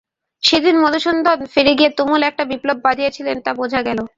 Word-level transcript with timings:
সেদিন 0.43 0.75
মধুসূদন 0.83 1.23
ফিরে 1.53 1.73
গিয়ে 1.79 1.91
তুমুল 1.97 2.21
একটা 2.23 2.43
বিপ্লব 2.51 2.77
বাধিয়েছিল 2.85 3.27
তা 3.45 3.51
বোঝা 3.59 3.81
গেল। 3.87 3.99